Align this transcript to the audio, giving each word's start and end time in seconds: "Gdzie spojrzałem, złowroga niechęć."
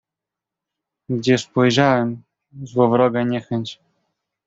"Gdzie 1.09 1.37
spojrzałem, 1.37 2.21
złowroga 2.63 3.23
niechęć." 3.23 3.79